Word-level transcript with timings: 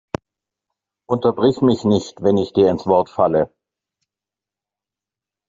Unterbrich 1.05 1.61
mich 1.61 1.83
nicht, 1.83 2.23
wenn 2.23 2.35
ich 2.37 2.53
dir 2.53 2.71
ins 2.71 2.87
Wort 2.87 3.07
falle! 3.07 3.53